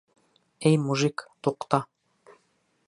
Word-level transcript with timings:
Эй, 0.69 0.77
мужик, 0.85 1.23
туҡта! 1.49 1.83